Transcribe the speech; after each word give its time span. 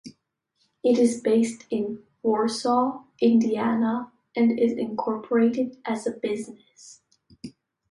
It 0.83 0.97
is 0.97 1.21
based 1.21 1.67
in 1.69 2.01
Warsaw, 2.23 3.03
Indiana, 3.21 4.11
and 4.35 4.57
is 4.59 4.71
incorporated 4.73 5.77
as 5.85 6.07
a 6.07 6.11
business. 6.11 7.01